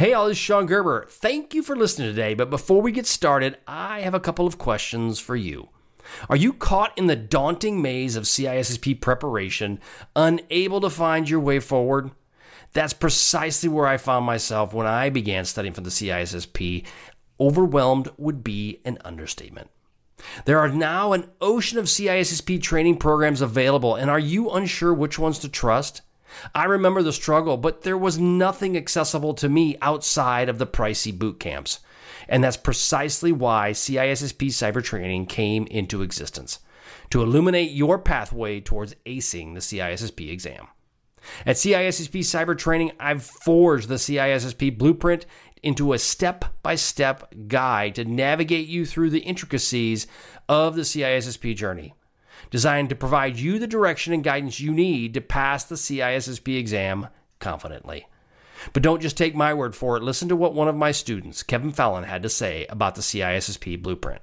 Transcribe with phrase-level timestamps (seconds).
[0.00, 1.04] Hey, all, this is Shon Gerber.
[1.10, 2.32] Thank you for listening today.
[2.32, 5.68] But before we get started, I have a couple of questions for you.
[6.30, 9.78] Are you caught in the daunting maze of CISSP preparation,
[10.16, 12.12] unable to find your way forward?
[12.72, 16.86] That's precisely where I found myself when I began studying for the CISSP.
[17.38, 19.68] Overwhelmed would be an understatement.
[20.46, 25.18] There are now an ocean of CISSP training programs available, and are you unsure which
[25.18, 26.00] ones to trust?
[26.54, 31.16] I remember the struggle, but there was nothing accessible to me outside of the pricey
[31.16, 31.80] boot camps.
[32.28, 36.60] And that's precisely why CISSP cyber training came into existence
[37.10, 40.68] to illuminate your pathway towards acing the CISSP exam.
[41.44, 45.26] At CISSP Cyber Training, I've forged the CISSP blueprint
[45.62, 50.06] into a step by step guide to navigate you through the intricacies
[50.48, 51.94] of the CISSP journey
[52.50, 57.08] designed to provide you the direction and guidance you need to pass the CISSP exam
[57.38, 58.06] confidently.
[58.72, 60.02] But don't just take my word for it.
[60.02, 63.82] Listen to what one of my students, Kevin Fallon, had to say about the CISSP
[63.82, 64.20] blueprint.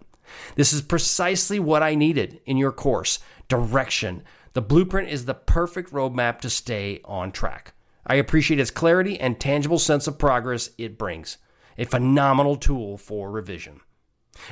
[0.55, 4.23] This is precisely what I needed in your course direction.
[4.53, 7.73] The blueprint is the perfect roadmap to stay on track.
[8.05, 11.37] I appreciate its clarity and tangible sense of progress it brings.
[11.77, 13.81] A phenomenal tool for revision.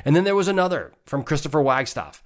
[0.03, 2.23] And then there was another from Christopher Wagstaff.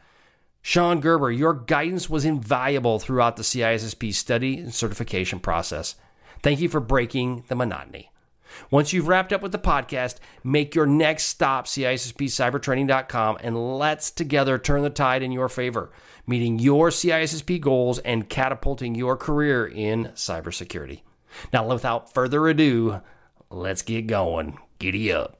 [0.61, 5.95] Shon Gerber, your guidance was invaluable throughout the CISSP study and certification process.
[6.41, 8.11] Thank you for breaking the monotony.
[8.71, 14.57] Once you've wrapped up with the podcast, make your next stop CISSPcybertraining.com and let's together
[14.57, 15.91] turn the tide in your favor,
[16.27, 21.01] meeting your CISSP goals and catapulting your career in cybersecurity.
[21.53, 23.01] Now, without further ado,
[23.49, 24.57] let's get going.
[24.79, 25.38] Giddy up.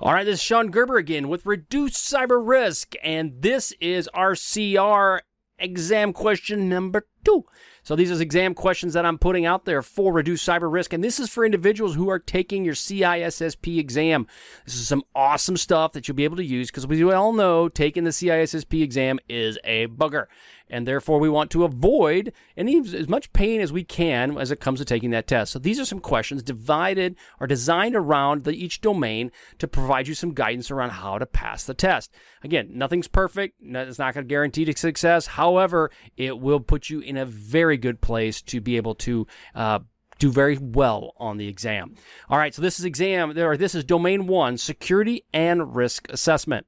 [0.00, 4.34] All right, this is Shon Gerber again with Reduce Cyber Risk, and this is our
[4.34, 5.22] CR
[5.58, 7.44] exam question number two.
[7.86, 10.92] So these are exam questions that I'm putting out there for reduce cyber risk.
[10.92, 14.26] And this is for individuals who are taking your CISSP exam.
[14.64, 17.68] This is some awesome stuff that you'll be able to use because we all know
[17.68, 20.26] taking the CISSP exam is a bugger
[20.68, 24.60] and therefore we want to avoid any as much pain as we can as it
[24.60, 25.52] comes to taking that test.
[25.52, 30.14] So these are some questions divided or designed around the, each domain to provide you
[30.14, 32.12] some guidance around how to pass the test.
[32.42, 33.56] Again, nothing's perfect.
[33.62, 35.26] It's not going to guarantee success.
[35.26, 39.80] However, it will put you in a very good place to be able to uh,
[40.18, 41.94] do very well on the exam.
[42.28, 46.66] All right, so this is exam, or this is domain one, security and risk assessment.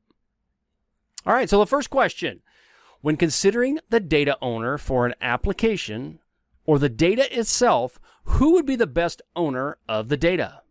[1.26, 2.40] All right, so the first question
[3.00, 6.18] when considering the data owner for an application
[6.64, 10.62] or the data itself, who would be the best owner of the data?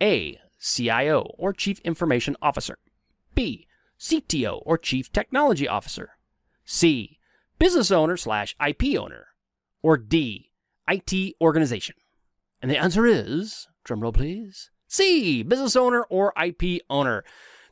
[0.00, 0.38] A.
[0.60, 2.78] CIO or Chief Information Officer.
[3.34, 3.66] B.
[3.98, 6.10] CTO or Chief Technology Officer.
[6.64, 7.18] C.
[7.58, 9.28] Business owner slash IP owner.
[9.86, 10.50] Or D.
[10.88, 11.94] IT organization.
[12.60, 15.44] And the answer is, drumroll please, C.
[15.44, 17.22] Business owner or IP owner.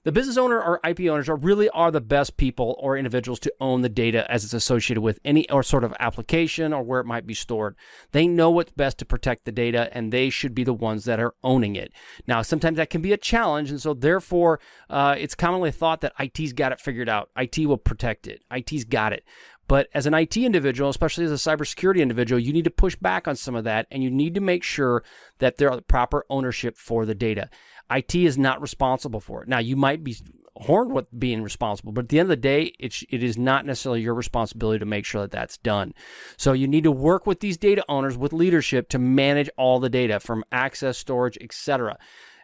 [0.04, 3.54] The business owner or IP owners are really are the best people or individuals to
[3.58, 7.06] own the data as it's associated with any or sort of application or where it
[7.06, 7.74] might be stored.
[8.12, 11.20] They know what's best to protect the data and they should be the ones that
[11.20, 11.90] are owning it.
[12.28, 13.70] Now, sometimes that can be a challenge.
[13.70, 14.60] And so therefore,
[14.90, 17.30] uh, it's commonly thought that IT's got it figured out.
[17.34, 18.42] IT will protect it.
[18.52, 19.24] IT's got it.
[19.66, 23.26] But as an IT individual, especially as a cybersecurity individual, you need to push back
[23.26, 25.02] on some of that and you need to make sure
[25.38, 27.48] that there are proper ownership for the data.
[27.90, 29.48] IT is not responsible for it.
[29.48, 30.16] Now, you might be
[30.56, 33.66] horned with being responsible, but at the end of the day, it's, it is not
[33.66, 35.92] necessarily your responsibility to make sure that that's done.
[36.36, 39.90] So you need to work with these data owners with leadership to manage all the
[39.90, 41.98] data from access, storage, etc.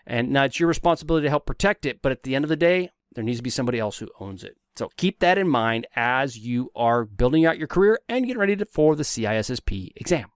[0.06, 2.56] And now it's your responsibility to help protect it, but at the end of the
[2.56, 4.56] day, there needs to be somebody else who owns it.
[4.80, 8.56] So keep that in mind as you are building out your career and getting ready
[8.56, 10.30] to, for the CISSP exam.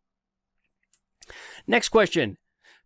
[1.66, 2.37] Next question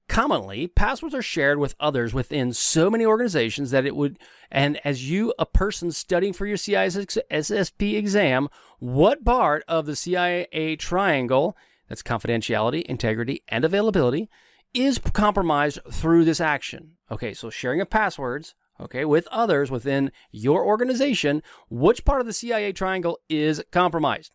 [0.08, 4.20] commonly passwords are shared with others within so many organizations that it would
[4.52, 8.48] and as you a person studying for your CISSP exam
[8.78, 11.56] what part of the CIA triangle
[11.88, 14.30] that's confidentiality integrity and availability
[14.72, 20.64] is compromised through this action okay so sharing of passwords okay with others within your
[20.64, 24.34] organization which part of the CIA triangle is compromised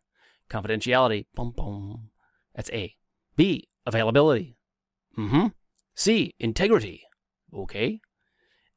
[0.49, 2.09] confidentiality boom boom
[2.55, 2.95] that's A
[3.35, 4.57] B availability
[5.17, 5.47] mm-hmm
[5.95, 6.33] C.
[6.39, 7.03] Integrity.
[7.53, 8.01] Okay.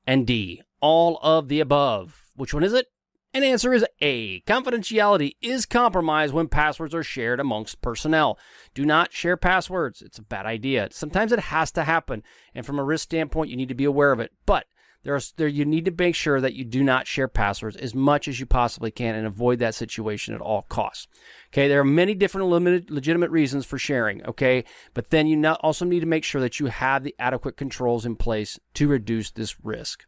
[0.07, 0.63] And D.
[0.81, 2.25] All of the above.
[2.35, 2.87] Which one is it?
[3.33, 4.41] And answer is A.
[4.43, 8.39] Confidentiality is compromised when passwords are shared amongst personnel.
[8.75, 10.01] Do not share passwords.
[10.01, 10.89] It's a bad idea.
[10.91, 12.23] Sometimes it has to happen.
[12.55, 14.33] And from a risk standpoint, you need to be aware of it.
[14.47, 14.67] But
[15.07, 18.27] There's there you need to make sure that you do not share passwords as much
[18.27, 21.07] as you possibly can and avoid that situation at all costs.
[21.53, 24.27] Okay, there are many different limited, legitimate reasons for sharing.
[24.27, 24.65] Okay,
[24.95, 28.17] but then you also need to make sure that you have the adequate controls in
[28.17, 30.07] place to reduce this risk.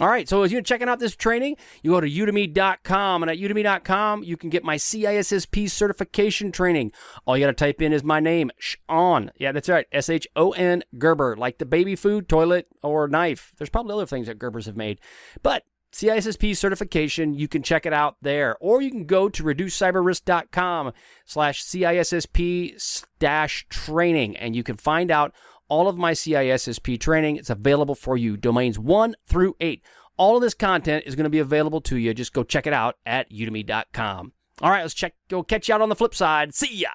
[0.00, 3.36] All right, so as you're checking out this training, you go to udemy.com, and at
[3.36, 6.92] udemy.com, you can get my CISSP certification training.
[7.26, 9.30] All you got to type in is my name, Shon.
[9.36, 13.52] Yeah, that's right, S H O N Gerber, like the baby food, toilet, or knife.
[13.58, 14.98] There's probably other things that Gerbers have made,
[15.42, 18.56] but CISSP certification, you can check it out there.
[18.60, 20.92] Or you can go to reducecyberrisk.com
[21.26, 25.34] slash CISSP dash training and you can find out
[25.72, 27.36] all of my CISSP training.
[27.36, 29.82] It's available for you, domains one through eight.
[30.18, 32.12] All of this content is going to be available to you.
[32.12, 34.32] Just go check it out at udemy.com.
[34.60, 35.14] All right, let's check.
[35.30, 36.54] Go catch you out on the flip side.
[36.54, 36.90] See ya.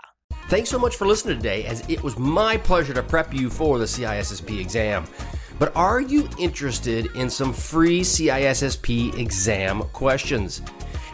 [0.49, 3.79] Thanks so much for listening today, as it was my pleasure to prep you for
[3.79, 5.07] the CISSP exam.
[5.57, 10.61] But are you interested in some free CISSP exam questions?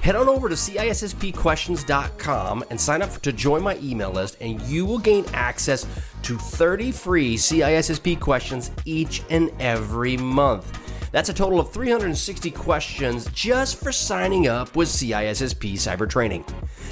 [0.01, 4.85] Head on over to CISSPquestions.com and sign up to join my email list, and you
[4.85, 5.87] will gain access
[6.23, 10.79] to 30 free CISSP questions each and every month.
[11.11, 16.43] That's a total of 360 questions just for signing up with CISSP Cyber Training.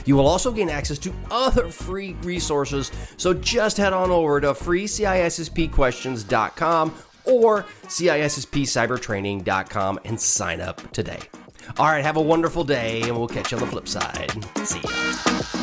[0.05, 4.53] You will also gain access to other free resources, so just head on over to
[4.53, 6.93] freecisspquestions.com
[7.25, 11.19] or CISSPcybertraining.com and sign up today.
[11.77, 14.31] All right, have a wonderful day, and we'll catch you on the flip side.
[14.65, 15.60] See ya.